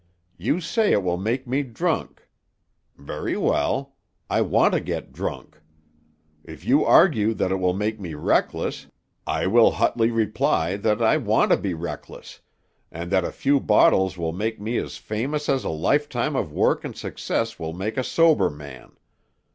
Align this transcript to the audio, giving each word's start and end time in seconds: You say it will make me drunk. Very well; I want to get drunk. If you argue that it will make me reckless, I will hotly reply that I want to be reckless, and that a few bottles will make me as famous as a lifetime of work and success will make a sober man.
You 0.39 0.59
say 0.61 0.93
it 0.93 1.03
will 1.03 1.19
make 1.19 1.45
me 1.45 1.61
drunk. 1.61 2.27
Very 2.97 3.37
well; 3.37 3.97
I 4.31 4.41
want 4.41 4.73
to 4.73 4.79
get 4.79 5.13
drunk. 5.13 5.59
If 6.43 6.65
you 6.65 6.83
argue 6.83 7.35
that 7.35 7.51
it 7.51 7.57
will 7.57 7.75
make 7.75 7.99
me 7.99 8.15
reckless, 8.15 8.87
I 9.27 9.45
will 9.45 9.69
hotly 9.73 10.09
reply 10.09 10.75
that 10.77 11.03
I 11.03 11.17
want 11.17 11.51
to 11.51 11.57
be 11.57 11.75
reckless, 11.75 12.39
and 12.91 13.11
that 13.11 13.23
a 13.23 13.31
few 13.31 13.59
bottles 13.59 14.17
will 14.17 14.33
make 14.33 14.59
me 14.59 14.77
as 14.77 14.97
famous 14.97 15.47
as 15.47 15.63
a 15.63 15.69
lifetime 15.69 16.35
of 16.35 16.51
work 16.51 16.83
and 16.83 16.97
success 16.97 17.59
will 17.59 17.73
make 17.73 17.95
a 17.95 18.03
sober 18.03 18.49
man. 18.49 18.93